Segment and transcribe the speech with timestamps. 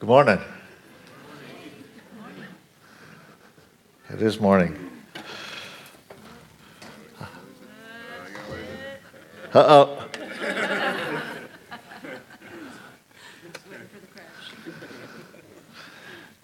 [0.00, 0.40] Good morning.
[4.10, 4.78] It is morning.
[9.52, 10.08] Uh oh.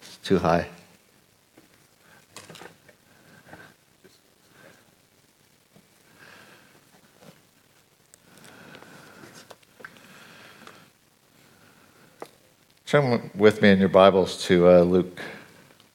[0.01, 0.67] It's too high.
[12.95, 15.19] Turn with me in your Bibles to uh, Luke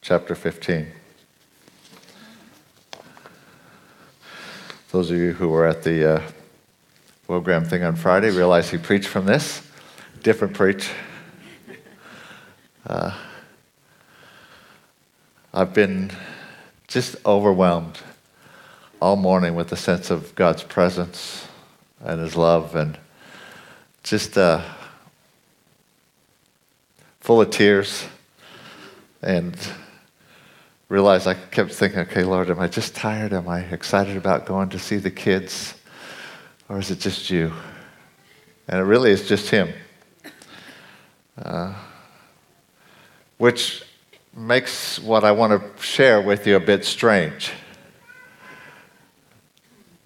[0.03, 0.85] chapter 15.
[4.91, 6.21] Those of you who were at the uh,
[7.25, 9.67] program thing on Friday realize he preached from this.
[10.21, 10.91] Different preach.
[12.85, 13.17] Uh,
[15.55, 16.11] I've been
[16.87, 17.97] just overwhelmed
[19.01, 21.47] all morning with the sense of God's presence
[21.99, 22.99] and His love and
[24.03, 24.37] just.
[24.37, 24.61] Uh,
[27.21, 28.03] full of tears
[29.21, 29.55] and
[30.89, 33.31] realized I kept thinking, okay, Lord, am I just tired?
[33.31, 35.75] Am I excited about going to see the kids?
[36.67, 37.53] Or is it just you?
[38.67, 39.71] And it really is just Him.
[41.37, 41.73] Uh,
[43.37, 43.83] which
[44.35, 47.51] makes what I want to share with you a bit strange.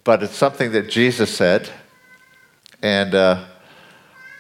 [0.04, 1.70] But it's something that Jesus said,
[2.82, 3.46] and uh,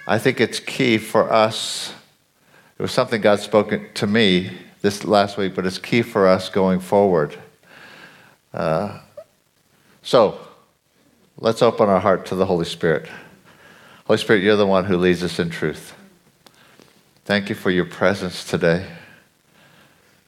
[0.08, 1.94] I think it's key for us
[2.78, 6.50] it was something God spoke to me this last week, but it's key for us
[6.50, 7.38] going forward.
[8.54, 9.00] Uh,
[10.02, 10.40] so,
[11.38, 13.08] let's open our heart to the Holy Spirit.
[14.06, 15.95] Holy Spirit, you're the one who leads us in truth.
[17.23, 18.86] Thank you for your presence today.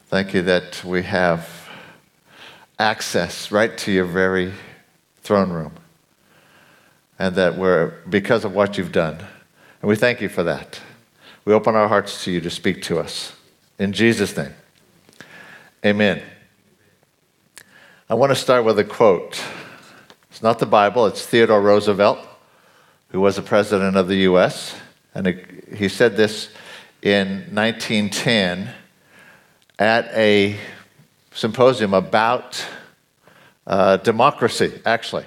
[0.07, 1.69] Thank you that we have
[2.79, 4.53] access right to your very
[5.21, 5.73] throne room.
[7.19, 9.17] And that we're, because of what you've done.
[9.81, 10.79] And we thank you for that.
[11.47, 13.33] We open our hearts to you to speak to us.
[13.79, 14.53] In Jesus' name,
[15.85, 16.21] amen.
[18.09, 19.41] I want to start with a quote.
[20.29, 22.19] It's not the Bible, it's Theodore Roosevelt,
[23.11, 24.75] who was the president of the U.S.
[25.15, 25.25] And
[25.73, 26.49] he said this
[27.01, 28.69] in 1910
[29.79, 30.57] at a
[31.31, 32.61] symposium about
[33.65, 35.23] uh, democracy, actually.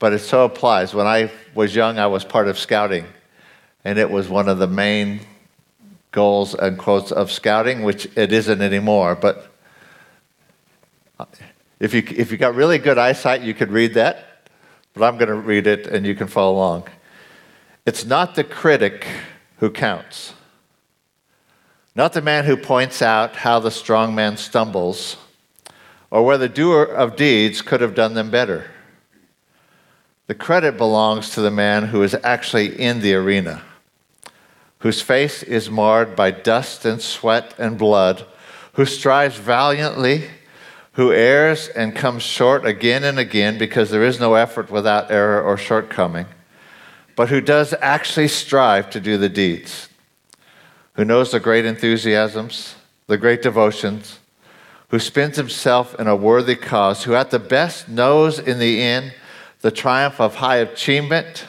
[0.00, 0.92] But it so applies.
[0.92, 3.06] When I was young, I was part of scouting
[3.84, 5.20] and it was one of the main
[6.10, 9.14] goals and quotes of scouting, which it isn't anymore.
[9.14, 9.50] But
[11.78, 14.48] if you, if you got really good eyesight, you could read that.
[14.94, 16.88] But I'm going to read it and you can follow along.
[17.86, 19.06] It's not the critic
[19.58, 20.34] who counts,
[21.94, 25.16] not the man who points out how the strong man stumbles
[26.10, 28.70] or where the doer of deeds could have done them better.
[30.26, 33.62] The credit belongs to the man who is actually in the arena
[34.80, 38.24] whose face is marred by dust and sweat and blood,
[38.74, 40.24] who strives valiantly,
[40.92, 45.42] who errs and comes short again and again because there is no effort without error
[45.42, 46.26] or shortcoming,
[47.16, 49.88] but who does actually strive to do the deeds,
[50.94, 52.74] who knows the great enthusiasms,
[53.06, 54.18] the great devotions,
[54.88, 59.12] who spends himself in a worthy cause, who at the best knows in the end
[59.60, 61.46] the triumph of high achievement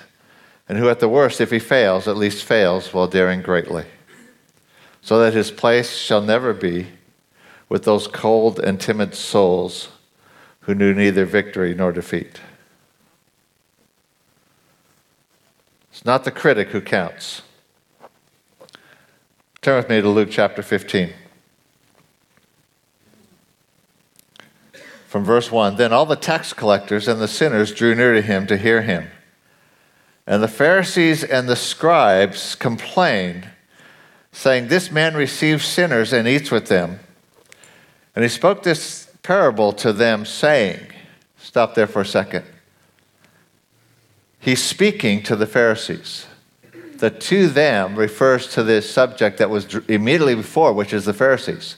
[0.69, 3.85] and who at the worst, if he fails, at least fails while daring greatly,
[5.01, 6.87] so that his place shall never be
[7.67, 9.89] with those cold and timid souls
[10.61, 12.39] who knew neither victory nor defeat.
[15.91, 17.41] It's not the critic who counts.
[19.61, 21.11] Turn with me to Luke chapter 15.
[25.07, 28.45] From verse 1 Then all the tax collectors and the sinners drew near to him
[28.45, 29.09] to hear him.
[30.27, 33.49] And the Pharisees and the scribes complained,
[34.31, 36.99] saying, This man receives sinners and eats with them.
[38.15, 40.79] And he spoke this parable to them, saying,
[41.37, 42.45] Stop there for a second.
[44.39, 46.27] He's speaking to the Pharisees.
[46.97, 51.77] The to them refers to this subject that was immediately before, which is the Pharisees.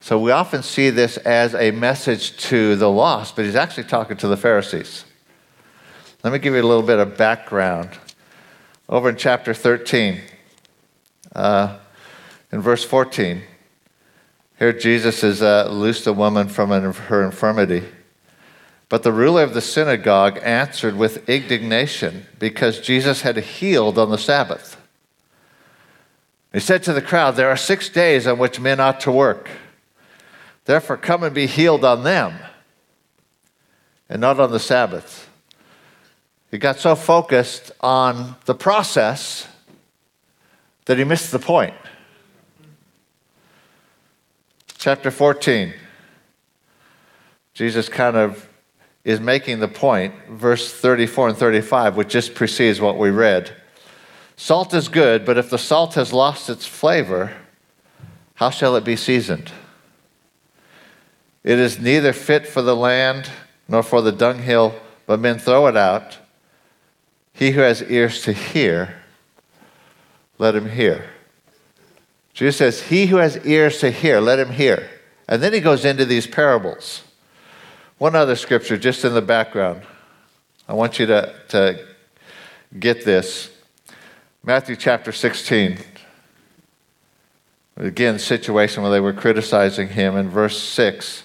[0.00, 4.16] So we often see this as a message to the lost, but he's actually talking
[4.16, 5.04] to the Pharisees.
[6.22, 7.90] Let me give you a little bit of background.
[8.88, 10.20] Over in chapter 13,
[11.34, 11.78] uh,
[12.52, 13.42] in verse 14,
[14.56, 17.82] here Jesus has uh, loosed a woman from an, her infirmity.
[18.88, 24.18] But the ruler of the synagogue answered with indignation because Jesus had healed on the
[24.18, 24.80] Sabbath.
[26.52, 29.48] He said to the crowd, There are six days on which men ought to work.
[30.66, 32.34] Therefore, come and be healed on them,
[34.08, 35.30] and not on the Sabbath.
[36.52, 39.48] He got so focused on the process
[40.84, 41.74] that he missed the point.
[44.82, 45.72] chapter 14.
[47.54, 48.48] Jesus kind of
[49.04, 53.54] is making the point, verse 34 and 35, which just precedes what we read.
[54.36, 57.32] Salt is good, but if the salt has lost its flavor,
[58.34, 59.52] how shall it be seasoned?
[61.44, 63.30] It is neither fit for the land
[63.68, 64.74] nor for the dunghill,
[65.06, 66.18] but men throw it out.
[67.32, 68.96] He who has ears to hear,
[70.38, 71.10] let him hear.
[72.34, 74.88] Jesus says, He who has ears to hear, let him hear.
[75.28, 77.02] And then he goes into these parables.
[77.98, 79.82] One other scripture just in the background.
[80.68, 81.86] I want you to, to
[82.78, 83.50] get this.
[84.42, 85.78] Matthew chapter 16.
[87.76, 91.24] Again, situation where they were criticizing him in verse 6.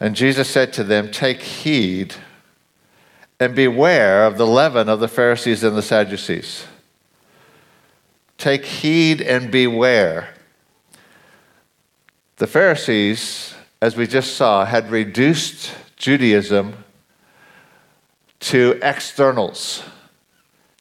[0.00, 2.14] And Jesus said to them, Take heed
[3.40, 6.66] and beware of the leaven of the Pharisees and the Sadducees.
[8.38, 10.34] Take heed and beware.
[12.36, 13.54] The Pharisees
[13.84, 16.84] as we just saw, had reduced Judaism
[18.40, 19.82] to externals.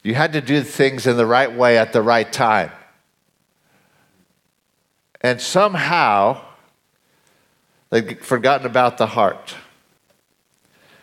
[0.03, 2.71] You had to do things in the right way at the right time.
[5.19, 6.45] And somehow,
[7.89, 9.53] they'd forgotten about the heart.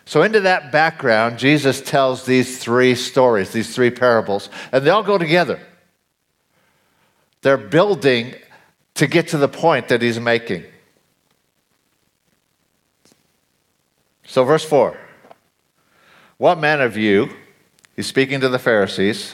[0.05, 5.03] So, into that background, Jesus tells these three stories, these three parables, and they all
[5.03, 5.59] go together.
[7.41, 8.35] They're building
[8.95, 10.63] to get to the point that he's making.
[14.25, 14.97] So, verse 4
[16.37, 17.29] What man of you,
[17.95, 19.33] he's speaking to the Pharisees,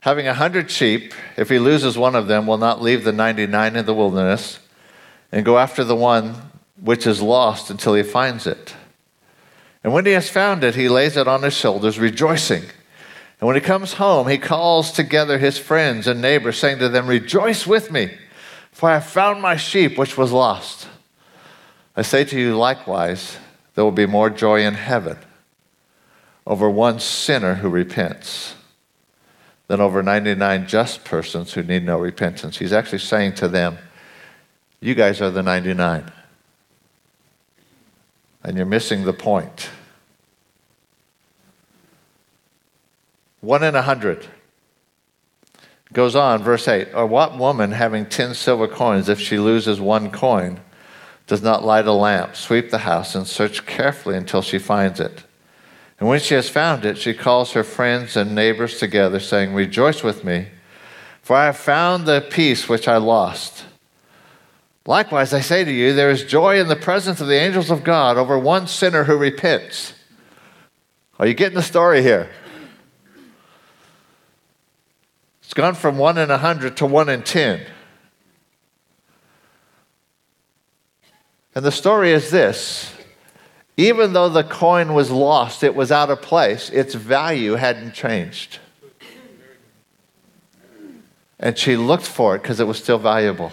[0.00, 3.76] having a hundred sheep, if he loses one of them, will not leave the 99
[3.76, 4.58] in the wilderness
[5.32, 6.34] and go after the one
[6.80, 8.74] which is lost until he finds it?
[9.88, 12.60] And when he has found it, he lays it on his shoulders, rejoicing.
[12.60, 17.06] And when he comes home, he calls together his friends and neighbors, saying to them,
[17.06, 18.10] Rejoice with me,
[18.70, 20.88] for I have found my sheep which was lost.
[21.96, 23.38] I say to you likewise,
[23.74, 25.16] there will be more joy in heaven
[26.46, 28.56] over one sinner who repents
[29.68, 32.58] than over 99 just persons who need no repentance.
[32.58, 33.78] He's actually saying to them,
[34.82, 36.12] You guys are the 99.
[38.42, 39.70] And you're missing the point.
[43.40, 44.26] One in a hundred.
[45.92, 46.88] Goes on, verse 8.
[46.94, 50.60] Or what woman having 10 silver coins, if she loses one coin,
[51.26, 55.24] does not light a lamp, sweep the house, and search carefully until she finds it.
[55.98, 60.02] And when she has found it, she calls her friends and neighbors together, saying, Rejoice
[60.02, 60.48] with me,
[61.22, 63.64] for I have found the piece which I lost.
[64.86, 67.84] Likewise, I say to you, there is joy in the presence of the angels of
[67.84, 69.92] God over one sinner who repents.
[71.18, 72.30] Are you getting the story here?
[75.42, 77.60] It's gone from one in a hundred to one in ten.
[81.52, 82.94] And the story is this
[83.76, 88.60] even though the coin was lost, it was out of place, its value hadn't changed.
[91.40, 93.50] And she looked for it because it was still valuable.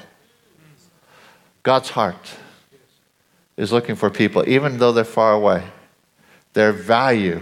[1.63, 2.35] God's heart
[3.57, 5.63] is looking for people, even though they're far away.
[6.53, 7.41] Their value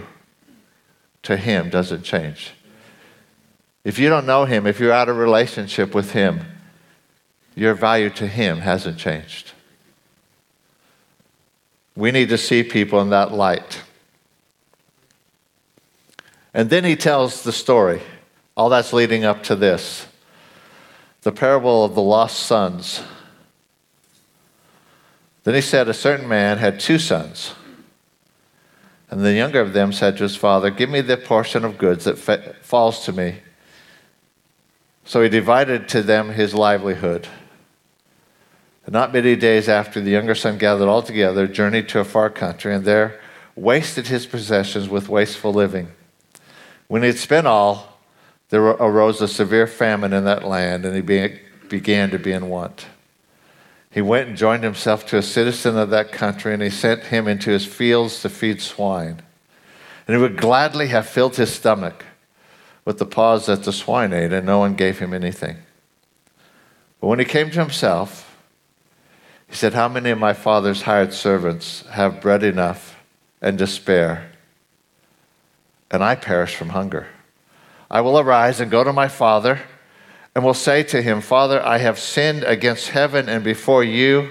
[1.24, 2.53] to Him doesn't change.
[3.84, 6.40] If you don't know Him, if you're out of relationship with Him,
[7.54, 9.52] your value to Him hasn't changed.
[11.94, 13.82] We need to see people in that light.
[16.52, 18.00] And then he tells the story.
[18.56, 20.06] All that's leading up to this
[21.22, 23.02] the parable of the lost sons.
[25.44, 27.54] Then he said, A certain man had two sons.
[29.10, 32.04] And the younger of them said to his father, Give me the portion of goods
[32.04, 33.36] that fa- falls to me.
[35.04, 37.28] So he divided to them his livelihood.
[38.86, 42.30] And not many days after, the younger son gathered all together, journeyed to a far
[42.30, 43.20] country, and there
[43.54, 45.88] wasted his possessions with wasteful living.
[46.88, 47.98] When he had spent all,
[48.50, 51.30] there arose a severe famine in that land, and he
[51.68, 52.86] began to be in want.
[53.90, 57.28] He went and joined himself to a citizen of that country, and he sent him
[57.28, 59.22] into his fields to feed swine.
[60.06, 62.04] And he would gladly have filled his stomach
[62.84, 65.56] with the paws that the swine ate, and no one gave him anything.
[67.00, 68.38] But when he came to himself,
[69.48, 73.02] he said, How many of my father's hired servants have bread enough
[73.40, 74.32] and to spare?
[75.90, 77.06] And I perish from hunger.
[77.90, 79.60] I will arise and go to my father
[80.34, 84.30] and will say to him, Father, I have sinned against heaven and before you.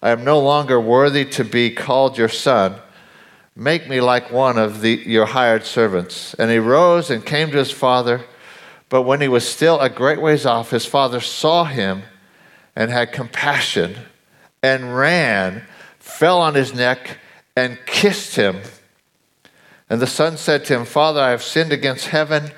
[0.00, 2.80] I am no longer worthy to be called your son.
[3.56, 6.34] Make me like one of the, your hired servants.
[6.34, 8.24] And he rose and came to his father.
[8.88, 12.02] But when he was still a great ways off, his father saw him
[12.74, 13.96] and had compassion
[14.62, 15.62] and ran,
[15.98, 17.18] fell on his neck,
[17.56, 18.60] and kissed him.
[19.88, 22.50] And the son said to him, Father, I have sinned against heaven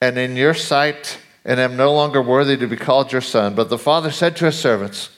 [0.00, 3.54] and in your sight, and am no longer worthy to be called your son.
[3.54, 5.10] But the father said to his servants,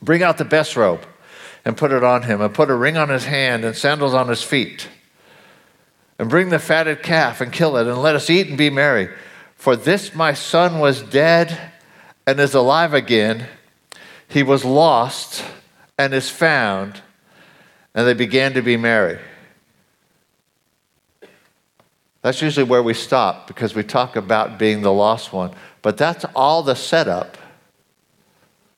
[0.00, 1.04] Bring out the best robe
[1.64, 4.28] and put it on him, and put a ring on his hand and sandals on
[4.28, 4.88] his feet.
[6.18, 9.08] And bring the fatted calf and kill it, and let us eat and be merry.
[9.54, 11.72] For this my son was dead
[12.26, 13.46] and is alive again.
[14.28, 15.44] He was lost
[15.98, 17.02] and is found.
[17.94, 19.18] And they began to be merry.
[22.22, 25.52] That's usually where we stop because we talk about being the lost one.
[25.82, 27.38] But that's all the setup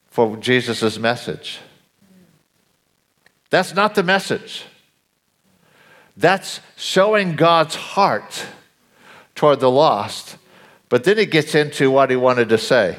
[0.08, 1.58] for Jesus' message.
[3.52, 4.64] That's not the message.
[6.16, 8.46] That's showing God's heart
[9.34, 10.38] toward the lost.
[10.88, 12.96] But then he gets into what he wanted to say.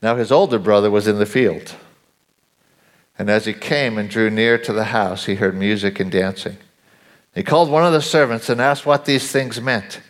[0.00, 1.74] Now, his older brother was in the field.
[3.18, 6.56] And as he came and drew near to the house, he heard music and dancing.
[7.34, 10.00] He called one of the servants and asked what these things meant.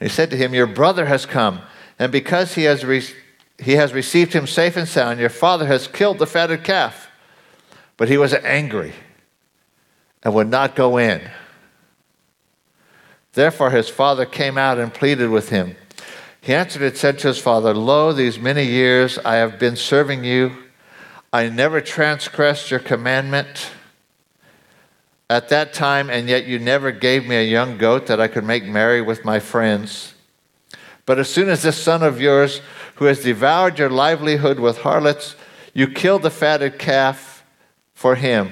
[0.00, 1.60] And he said to him, Your brother has come,
[1.98, 3.04] and because he has, re-
[3.58, 7.07] he has received him safe and sound, your father has killed the fatted calf.
[7.98, 8.94] But he was angry
[10.22, 11.20] and would not go in.
[13.34, 15.76] Therefore, his father came out and pleaded with him.
[16.40, 20.24] He answered and said to his father, Lo, these many years I have been serving
[20.24, 20.56] you.
[21.32, 23.72] I never transgressed your commandment
[25.28, 28.44] at that time, and yet you never gave me a young goat that I could
[28.44, 30.14] make merry with my friends.
[31.04, 32.60] But as soon as this son of yours,
[32.94, 35.36] who has devoured your livelihood with harlots,
[35.74, 37.37] you killed the fatted calf
[37.98, 38.48] for him.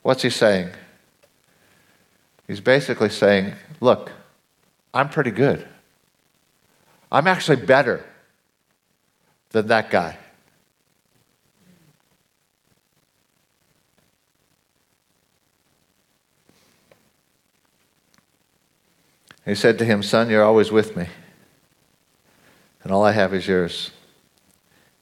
[0.00, 0.70] What's he saying?
[2.46, 4.10] He's basically saying, Look,
[4.94, 5.68] I'm pretty good.
[7.12, 8.06] I'm actually better
[9.50, 10.16] than that guy.
[19.44, 21.06] He said to him, Son, you're always with me,
[22.82, 23.90] and all I have is yours.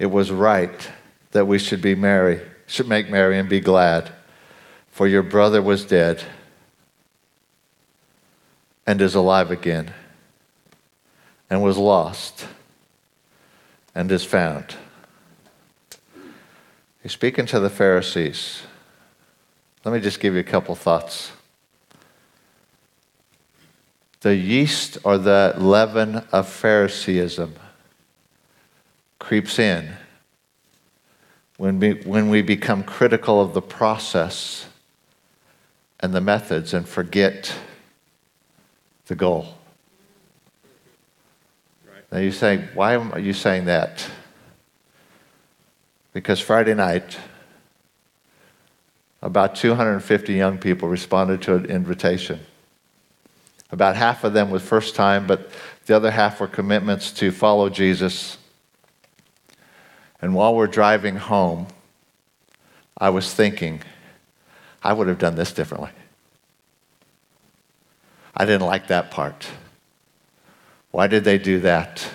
[0.01, 0.91] It was right
[1.35, 4.13] that we should be merry, should make merry and be glad,
[4.89, 6.23] for your brother was dead
[8.87, 9.93] and is alive again,
[11.51, 12.47] and was lost
[13.95, 14.77] and is found.
[17.03, 18.63] He's speaking to the Pharisees.
[19.85, 21.33] Let me just give you a couple thoughts
[24.21, 27.55] the yeast or the leaven of Phariseeism
[29.19, 29.95] creeps in
[31.57, 34.67] when we, when we become critical of the process
[36.01, 37.55] and the methods and forget
[39.07, 39.55] the goal.
[41.87, 42.05] Right.
[42.13, 44.09] Now you say, why are you saying that?
[46.13, 47.19] Because Friday night,
[49.23, 52.41] about 250 young people responded to an invitation
[53.75, 55.51] about half of them was first time, but
[55.87, 58.39] the other half were commitments to follow Jesus.
[60.25, 61.67] And while we're driving home,
[62.97, 63.83] I was thinking,
[64.83, 65.91] I would have done this differently.
[68.35, 69.47] I didn't like that part.
[70.93, 72.09] Why did they do that?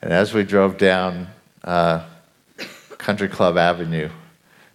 [0.00, 1.26] And as we drove down
[1.64, 2.04] uh,
[2.96, 4.08] Country Club Avenue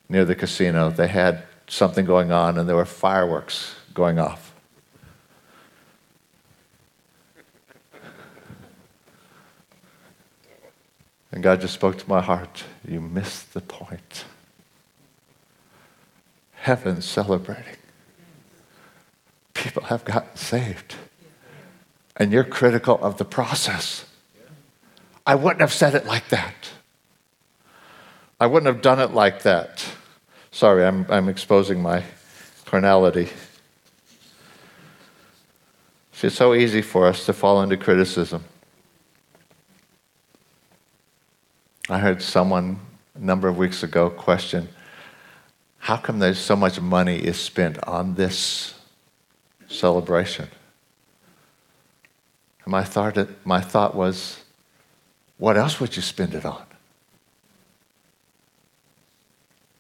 [0.10, 4.51] near the casino, they had something going on and there were fireworks going off.
[11.32, 12.64] And God just spoke to my heart.
[12.88, 14.26] You missed the point.
[16.54, 17.78] Heaven's celebrating.
[19.54, 20.96] People have gotten saved.
[22.18, 24.06] And you're critical of the process.
[25.26, 26.72] I wouldn't have said it like that.
[28.40, 29.86] I wouldn't have done it like that.
[30.52, 32.04] Sorry, I'm, I'm exposing my
[32.66, 33.30] carnality.
[36.24, 38.44] It's so easy for us to fall into criticism.
[41.94, 42.80] I heard someone
[43.16, 44.70] a number of weeks ago question
[45.78, 48.76] how come there's so much money is spent on this
[49.68, 50.48] celebration?
[52.64, 54.44] And my thought, my thought was,
[55.40, 56.64] what else would you spend it on?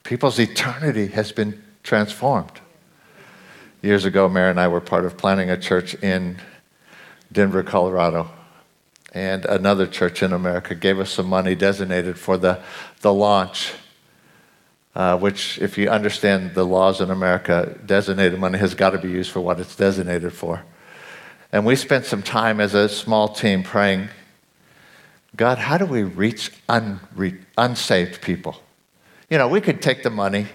[0.03, 2.59] People's eternity has been transformed.
[3.83, 6.37] Years ago, Mary and I were part of planning a church in
[7.31, 8.29] Denver, Colorado
[9.11, 12.61] and another church in America gave us some money designated for the,
[13.01, 13.73] the launch,
[14.95, 19.09] uh, which, if you understand the laws in America, designated money has got to be
[19.09, 20.63] used for what it's designated for.
[21.51, 24.09] And we spent some time as a small team praying
[25.35, 28.61] God, how do we reach unre- unsaved people?
[29.29, 30.47] You know, we could take the money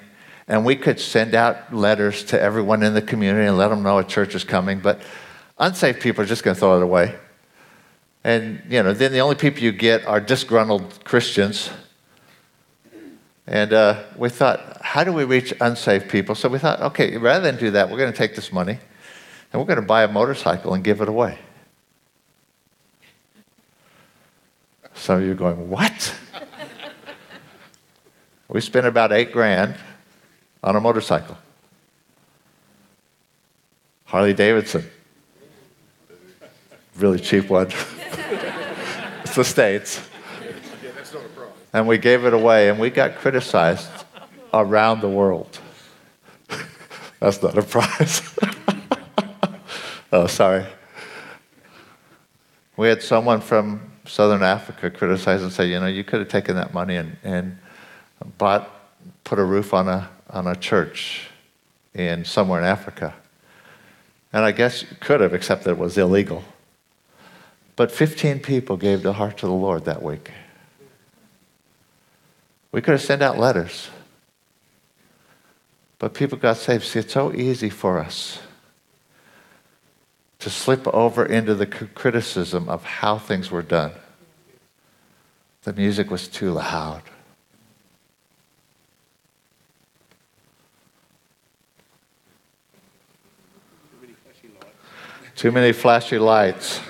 [0.49, 3.99] and we could send out letters to everyone in the community and let them know
[3.99, 5.01] a church is coming, but
[5.59, 7.15] unsaved people are just going to throw it away.
[8.27, 11.71] And, you know, then the only people you get are disgruntled Christians.
[13.47, 16.35] And uh, we thought, how do we reach unsaved people?
[16.35, 18.81] So we thought, okay, rather than do that, we're going to take this money
[19.53, 21.39] and we're going to buy a motorcycle and give it away.
[24.95, 26.13] Some of you are going, what?
[28.49, 29.77] we spent about eight grand
[30.65, 31.39] on a motorcycle.
[34.07, 34.85] Harley Davidson.
[36.97, 37.71] Really cheap one.
[39.37, 40.01] the States.
[41.73, 43.89] And we gave it away, and we got criticized
[44.53, 45.61] around the world.
[47.21, 48.23] That's not a prize.
[50.13, 50.67] oh, sorry.
[52.77, 56.57] We had someone from Southern Africa criticize and say, you know, you could have taken
[56.57, 57.59] that money and, and
[58.39, 58.71] bought,
[59.25, 61.29] put a roof on a, on a church
[61.95, 63.15] in somewhere in Africa.
[64.33, 66.45] And I guess you could have, except that it was illegal.
[67.77, 70.31] But 15 people gave their heart to the Lord that week.
[72.73, 73.91] We could have sent out letters.
[75.99, 76.85] But people got saved.
[76.85, 78.41] See, it's so easy for us
[80.39, 83.93] to slip over into the criticism of how things were done.
[85.63, 87.03] The music was too loud.
[95.35, 96.81] Too many flashy lights.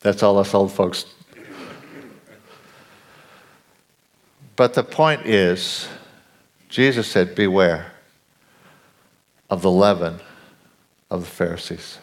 [0.00, 1.04] That's all us old folks.
[4.56, 5.88] But the point is,
[6.68, 7.92] Jesus said, Beware
[9.48, 10.20] of the leaven
[11.10, 11.98] of the Pharisees.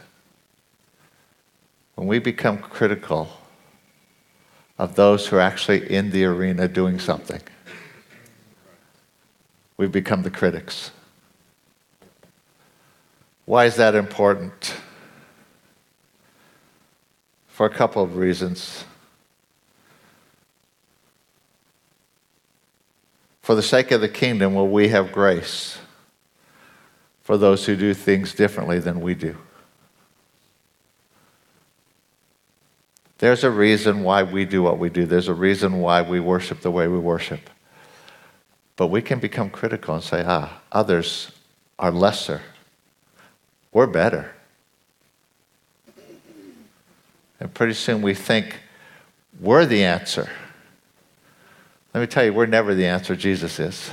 [1.95, 3.29] When we become critical
[4.77, 7.41] of those who are actually in the arena doing something,
[9.77, 10.91] we become the critics.
[13.45, 14.73] Why is that important?
[17.57, 18.85] For a couple of reasons.
[23.41, 25.79] For the sake of the kingdom, will we have grace
[27.23, 29.35] for those who do things differently than we do?
[33.17, 35.07] There's a reason why we do what we do.
[35.07, 37.49] There's a reason why we worship the way we worship.
[38.75, 41.31] But we can become critical and say, ah, others
[41.79, 42.43] are lesser
[43.71, 44.36] we're better.
[47.39, 48.59] And pretty soon we think
[49.39, 50.29] we're the answer.
[51.93, 53.89] Let me tell you, we're never the answer, Jesus is.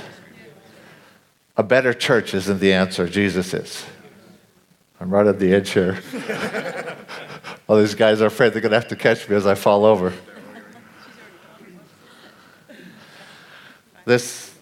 [1.57, 3.85] A better church isn't the answer, Jesus is.
[4.99, 5.99] I'm right at the edge here.
[7.67, 9.85] All these guys are afraid they're going to have to catch me as I fall
[9.85, 10.13] over.
[14.05, 14.53] This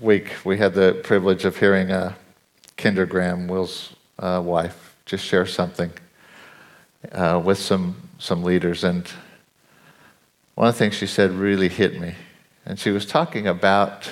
[0.00, 2.14] week, we had the privilege of hearing uh,
[2.76, 5.92] Kinder Graham, Will's uh, wife just share something
[7.10, 8.84] uh, with some, some leaders.
[8.84, 9.08] And
[10.54, 12.14] one of the things she said really hit me.
[12.64, 14.10] And she was talking about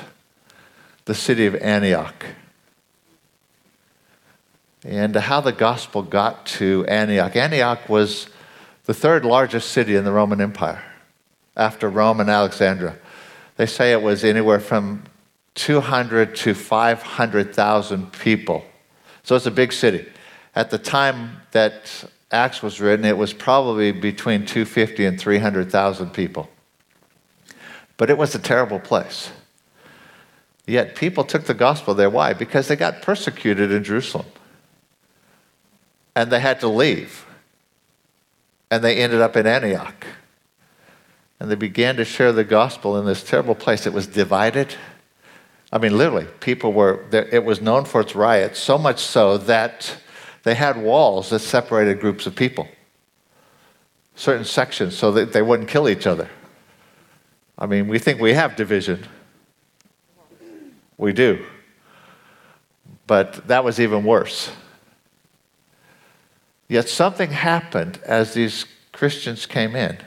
[1.05, 2.27] the city of Antioch
[4.83, 7.37] and how the gospel got to Antioch.
[7.37, 8.29] Antioch was
[8.87, 10.83] the third largest city in the Roman Empire
[11.57, 12.97] after Rome and Alexandria.
[13.57, 15.05] They say it was anywhere from
[15.55, 18.65] 200 to 500,000 people
[19.23, 20.07] so it's a big city.
[20.55, 26.49] At the time that Acts was written, it was probably between 250 and 300,000 people.
[27.97, 29.31] But it was a terrible place.
[30.67, 32.11] Yet people took the gospel there.
[32.11, 32.33] Why?
[32.33, 34.27] Because they got persecuted in Jerusalem.
[36.15, 37.27] And they had to leave.
[38.71, 40.07] And they ended up in Antioch.
[41.41, 43.87] And they began to share the gospel in this terrible place.
[43.87, 44.77] It was divided
[45.73, 49.97] I mean, literally, people were, it was known for its riots, so much so that
[50.43, 52.69] they had walls that separated groups of people,
[54.15, 56.29] certain sections, so that they wouldn't kill each other.
[57.59, 59.07] I mean, we think we have division.
[60.97, 61.45] We do.
[63.07, 64.51] But that was even worse.
[66.69, 69.99] Yet something happened as these Christians came in,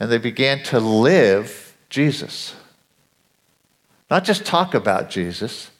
[0.00, 2.54] and they began to live Jesus.
[4.10, 5.70] Not just talk about Jesus,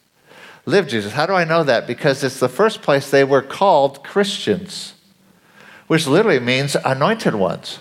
[0.67, 1.13] live Jesus.
[1.13, 1.87] How do I know that?
[1.87, 4.95] Because it's the first place they were called Christians,
[5.87, 7.79] which literally means anointed ones.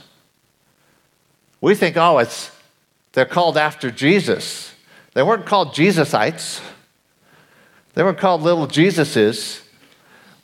[1.60, 2.52] We think, oh, it's
[3.14, 4.74] they're called after Jesus.
[5.14, 6.62] They weren't called Jesusites.
[7.94, 9.62] They were called little Jesuses.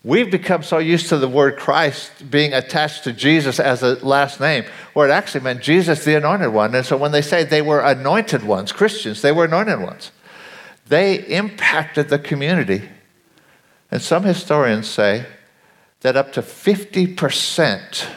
[0.04, 4.39] We've become so used to the word Christ being attached to Jesus as a last
[4.39, 6.73] name, where it actually meant Jesus, the anointed one.
[6.73, 10.12] And so when they say they were anointed ones, Christians, they were anointed ones.
[10.91, 12.89] They impacted the community.
[13.89, 15.25] And some historians say
[16.01, 18.08] that up to 50%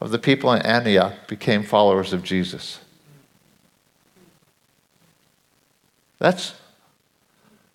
[0.00, 2.78] of the people in Antioch became followers of Jesus.
[6.18, 6.54] That's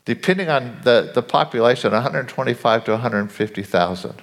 [0.06, 4.22] depending on the, the population, 125 to 150,000.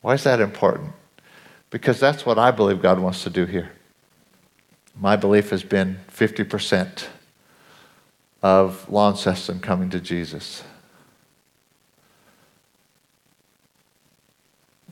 [0.00, 0.92] Why is that important?
[1.70, 3.72] Because that's what I believe God wants to do here.
[4.94, 7.08] My belief has been 50%
[8.42, 10.64] of Launceston coming to Jesus.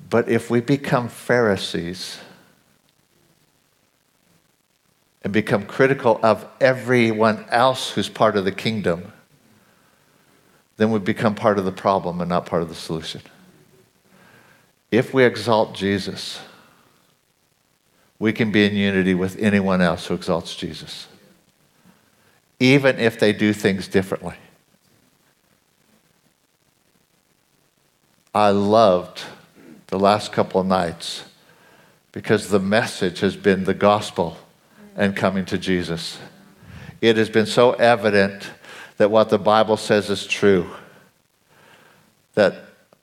[0.08, 2.20] But if we become Pharisees,
[5.22, 9.12] and become critical of everyone else who's part of the kingdom,
[10.76, 13.20] then we become part of the problem and not part of the solution.
[14.90, 16.40] If we exalt Jesus,
[18.18, 21.06] we can be in unity with anyone else who exalts Jesus,
[22.60, 24.36] even if they do things differently.
[28.34, 29.24] I loved
[29.88, 31.24] the last couple of nights
[32.12, 34.36] because the message has been the gospel
[34.94, 36.18] and coming to Jesus.
[37.00, 38.50] It has been so evident
[38.98, 40.70] that what the Bible says is true.
[42.34, 42.54] That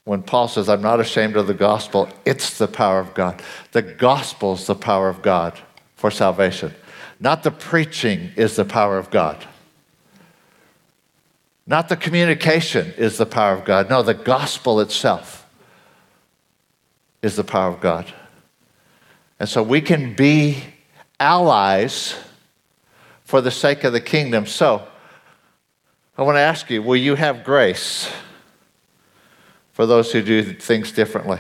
[0.04, 3.42] when Paul says, I'm not ashamed of the gospel, it's the power of God.
[3.72, 5.60] The gospel is the power of God
[5.96, 6.74] for salvation.
[7.20, 9.46] Not the preaching is the power of God.
[11.66, 13.90] Not the communication is the power of God.
[13.90, 15.46] No, the gospel itself
[17.22, 18.14] is the power of God.
[19.40, 20.64] And so we can be
[21.20, 22.16] allies
[23.24, 24.46] for the sake of the kingdom.
[24.46, 24.88] So,
[26.18, 28.10] I want to ask you will you have grace
[29.74, 31.40] for those who do things differently?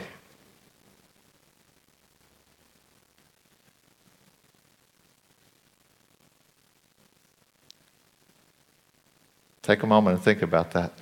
[9.67, 10.93] Take a moment and think about that.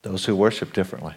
[0.00, 1.12] Those who worship differently.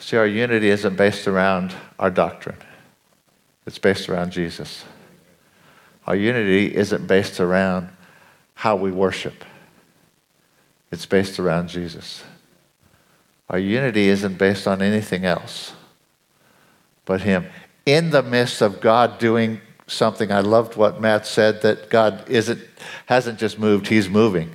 [0.00, 2.56] See, our unity isn't based around our doctrine,
[3.68, 4.84] it's based around Jesus.
[6.08, 7.90] Our unity isn't based around
[8.54, 9.44] how we worship,
[10.90, 12.24] it's based around Jesus.
[13.48, 15.72] Our unity isn't based on anything else
[17.04, 17.46] but Him.
[17.86, 22.60] In the midst of God doing something, I loved what Matt said that God isn't,
[23.06, 24.50] hasn't just moved, He's moving.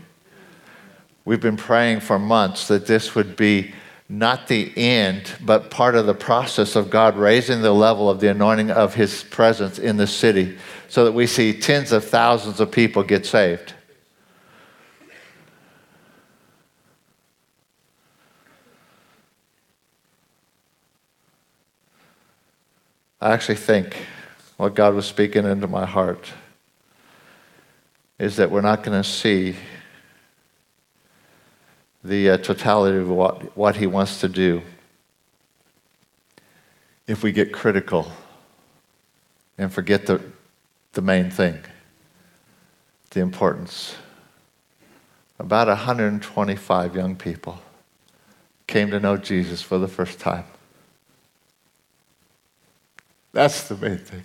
[1.25, 3.73] We've been praying for months that this would be
[4.09, 8.29] not the end, but part of the process of God raising the level of the
[8.29, 12.71] anointing of His presence in the city so that we see tens of thousands of
[12.71, 13.73] people get saved.
[23.21, 23.95] I actually think
[24.57, 26.31] what God was speaking into my heart
[28.19, 29.55] is that we're not going to see
[32.03, 34.61] the uh, totality of what, what he wants to do
[37.07, 38.11] if we get critical
[39.57, 40.21] and forget the,
[40.93, 41.59] the main thing,
[43.11, 43.95] the importance.
[45.39, 47.59] About 125 young people
[48.67, 50.45] came to know Jesus for the first time.
[53.33, 54.23] That's the main thing.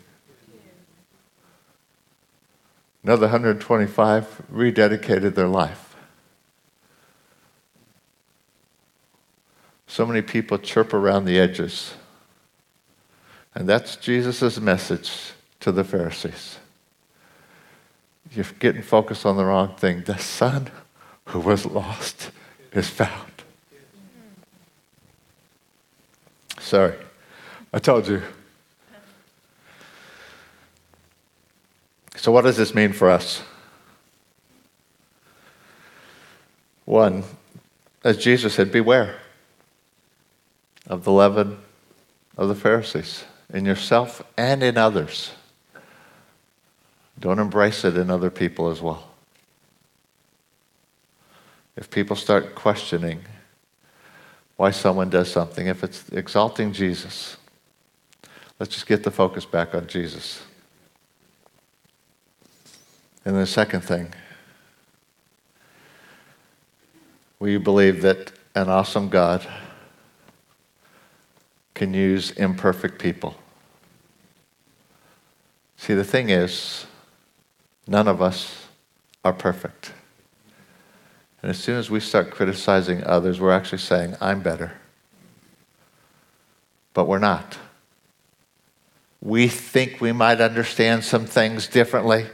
[3.03, 5.97] Another 125 rededicated their life.
[9.87, 11.95] So many people chirp around the edges.
[13.55, 16.59] And that's Jesus' message to the Pharisees.
[18.31, 20.03] You're getting focused on the wrong thing.
[20.03, 20.71] The son
[21.27, 22.31] who was lost
[22.73, 23.33] is found.
[26.61, 26.95] Sorry,
[27.73, 28.23] I told you.
[32.18, 33.42] So, what does this mean for us?
[36.85, 37.22] One,
[38.02, 39.16] as Jesus said, beware
[40.88, 41.59] of the leaven
[42.37, 45.31] of the Pharisees in yourself and in others.
[47.20, 49.09] Don't embrace it in other people as well.
[51.76, 53.20] If people start questioning
[54.57, 57.37] why someone does something, if it's exalting Jesus,
[58.59, 60.42] let's just get the focus back on Jesus.
[63.29, 64.14] And the second thing,
[67.38, 69.47] will you believe that an awesome God
[71.75, 73.37] can use imperfect people.
[75.77, 76.87] See, the thing is,
[77.87, 78.64] none of us
[79.23, 79.93] are perfect.
[81.43, 84.73] And as soon as we start criticizing others, we're actually saying, I'm better.
[86.95, 87.59] But we're not.
[89.21, 92.25] We think we might understand some things differently.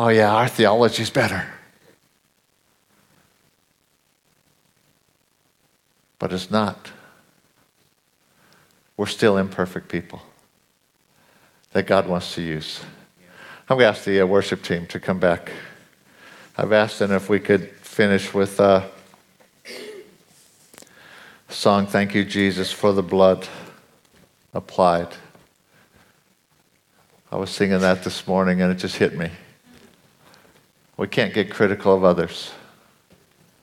[0.00, 1.44] Oh, yeah, our theology's better.
[6.20, 6.92] But it's not.
[8.96, 10.22] We're still imperfect people
[11.72, 12.80] that God wants to use.
[13.68, 15.50] I'm going to ask the uh, worship team to come back.
[16.56, 18.88] I've asked them if we could finish with a
[21.48, 23.48] song, Thank You, Jesus, for the blood
[24.54, 25.08] applied.
[27.32, 29.30] I was singing that this morning and it just hit me.
[30.98, 32.50] We can't get critical of others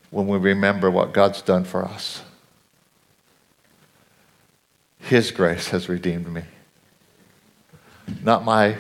[0.09, 2.23] when we remember what God's done for us.
[4.99, 6.43] His grace has redeemed me.
[8.23, 8.77] Not my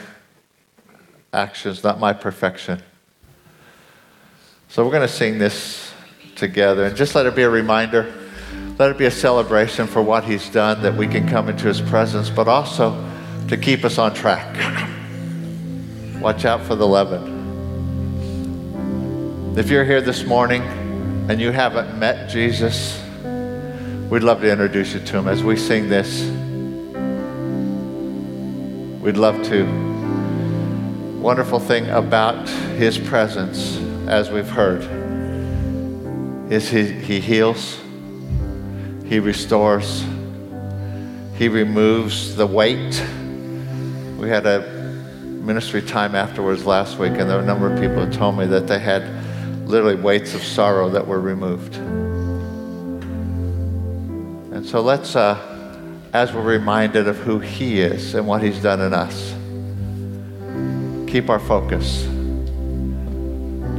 [1.33, 2.81] actions, not my perfection.
[4.69, 5.91] So we're going to sing this
[6.35, 8.11] together and just let it be a reminder.
[8.79, 11.81] Let it be a celebration for what He's done, that we can come into His
[11.81, 12.91] presence, but also
[13.49, 14.55] to keep us on track.
[16.21, 17.34] Watch out for the leaven.
[19.57, 20.61] If you're here this morning
[21.29, 23.01] and you haven't met Jesus,
[24.09, 26.21] We'd love to introduce you to him as we sing this.
[29.01, 29.65] We'd love to.
[31.19, 34.83] Wonderful thing about his presence, as we've heard,
[36.51, 37.79] is he, he heals,
[39.05, 40.05] he restores,
[41.35, 43.03] he removes the weight.
[44.19, 44.61] We had a
[45.25, 48.45] ministry time afterwards last week, and there were a number of people who told me
[48.45, 49.24] that they had
[49.65, 51.75] literally weights of sorrow that were removed.
[54.53, 55.37] And so let's, uh,
[56.13, 59.33] as we're reminded of who He is and what He's done in us,
[61.11, 62.05] keep our focus.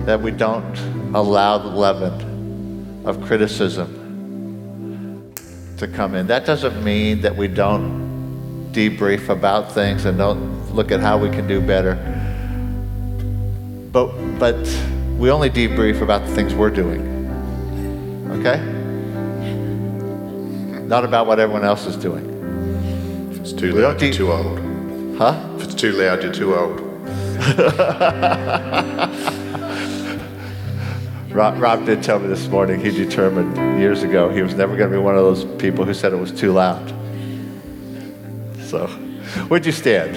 [0.07, 0.77] That we don't
[1.14, 4.05] allow the leaven of criticism
[5.79, 6.27] to come in.
[6.27, 11.31] That doesn't mean that we don't debrief about things and don't look at how we
[11.31, 11.94] can do better.
[13.92, 14.57] But, but
[15.17, 17.15] we only debrief about the things we're doing.
[18.41, 18.77] Okay?
[20.87, 22.25] not about what everyone else is doing.
[23.33, 24.59] If it's too we loud, you're too old.
[25.19, 25.55] Huh?
[25.57, 26.81] If it's too loud, you're too old.
[31.33, 34.91] Rob, Rob, did tell me this morning he determined years ago he was never going
[34.91, 36.89] to be one of those people who said it was too loud.
[38.63, 38.87] So,
[39.49, 40.17] where'd you stand?